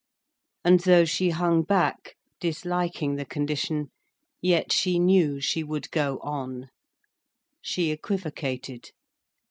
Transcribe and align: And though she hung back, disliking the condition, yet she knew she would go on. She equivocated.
And 0.65 0.79
though 0.79 1.05
she 1.05 1.29
hung 1.29 1.61
back, 1.61 2.15
disliking 2.39 3.17
the 3.17 3.23
condition, 3.25 3.91
yet 4.41 4.73
she 4.73 4.97
knew 4.97 5.39
she 5.39 5.63
would 5.63 5.91
go 5.91 6.17
on. 6.23 6.69
She 7.61 7.91
equivocated. 7.91 8.89